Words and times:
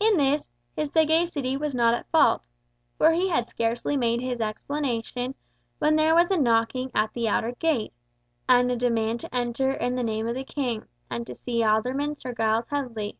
In 0.00 0.16
this, 0.16 0.48
his 0.74 0.90
sagacity 0.90 1.54
was 1.54 1.74
not 1.74 1.92
at 1.92 2.08
fault, 2.08 2.48
for 2.96 3.12
he 3.12 3.28
had 3.28 3.50
scarcely 3.50 3.94
made 3.94 4.22
his 4.22 4.40
explanation, 4.40 5.34
when 5.78 5.96
there 5.96 6.14
was 6.14 6.30
a 6.30 6.38
knocking 6.38 6.90
at 6.94 7.12
the 7.12 7.28
outer 7.28 7.52
gate, 7.52 7.92
and 8.48 8.72
a 8.72 8.76
demand 8.76 9.20
to 9.20 9.34
enter 9.34 9.72
in 9.72 9.96
the 9.96 10.02
name 10.02 10.26
of 10.26 10.34
the 10.34 10.44
King, 10.44 10.86
and 11.10 11.26
to 11.26 11.34
see 11.34 11.62
Alderman 11.62 12.16
Sir 12.16 12.32
Giles 12.32 12.68
Headley. 12.70 13.18